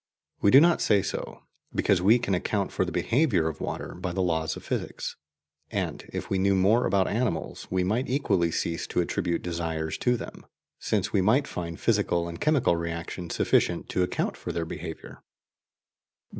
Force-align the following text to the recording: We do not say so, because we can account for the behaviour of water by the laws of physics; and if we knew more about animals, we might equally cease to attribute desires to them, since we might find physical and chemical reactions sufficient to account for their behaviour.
We 0.41 0.49
do 0.49 0.59
not 0.59 0.81
say 0.81 1.03
so, 1.03 1.43
because 1.75 2.01
we 2.01 2.17
can 2.17 2.33
account 2.33 2.71
for 2.71 2.85
the 2.85 2.91
behaviour 2.91 3.47
of 3.47 3.61
water 3.61 3.93
by 3.93 4.13
the 4.13 4.23
laws 4.23 4.55
of 4.57 4.63
physics; 4.63 5.15
and 5.69 6.09
if 6.11 6.27
we 6.27 6.39
knew 6.39 6.55
more 6.55 6.87
about 6.87 7.07
animals, 7.07 7.67
we 7.69 7.83
might 7.83 8.09
equally 8.09 8.49
cease 8.49 8.87
to 8.87 9.01
attribute 9.01 9.43
desires 9.43 9.99
to 9.99 10.17
them, 10.17 10.47
since 10.79 11.13
we 11.13 11.21
might 11.21 11.45
find 11.47 11.79
physical 11.79 12.27
and 12.27 12.41
chemical 12.41 12.75
reactions 12.75 13.35
sufficient 13.35 13.89
to 13.89 14.01
account 14.01 14.35
for 14.35 14.51
their 14.51 14.65
behaviour. 14.65 15.21